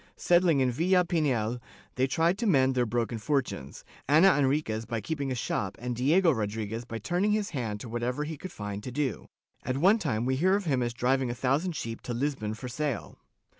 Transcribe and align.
Settling 0.17 0.61
in 0.61 0.71
Villa 0.71 1.05
Pinhel, 1.05 1.59
they 1.93 2.07
tried 2.07 2.35
to 2.39 2.47
mend 2.47 2.73
their 2.73 2.87
broken 2.87 3.19
fortunes. 3.19 3.85
Ana 4.09 4.33
Enriquez 4.35 4.83
by 4.83 4.99
keeping 4.99 5.31
a 5.31 5.35
shop 5.35 5.75
and 5.79 5.95
Diego 5.95 6.31
Rodriguez 6.31 6.85
by 6.85 6.97
turning 6.97 7.33
his 7.33 7.51
hand 7.51 7.79
to 7.81 7.87
whatever 7.87 8.23
he 8.23 8.35
could 8.35 8.51
find 8.51 8.81
to 8.81 8.91
do— 8.91 9.27
at 9.63 9.77
one 9.77 9.99
time 9.99 10.25
we 10.25 10.37
hear 10.37 10.55
of 10.55 10.65
him 10.65 10.81
as 10.81 10.95
driving 10.95 11.29
a 11.29 11.35
thousand 11.35 11.75
sheep 11.75 12.01
to 12.01 12.15
Lisbon 12.15 12.55
for 12.55 12.67
sale. 12.67 13.19